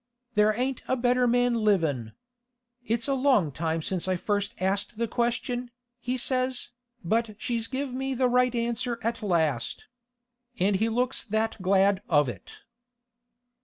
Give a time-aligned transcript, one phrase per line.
[0.33, 2.13] There ain't a better man livin'!
[2.83, 6.71] "It's a long time since I first asked the question," he says,
[7.05, 9.85] "but she's give me the right answer at last."
[10.59, 12.61] And he looks that glad of it.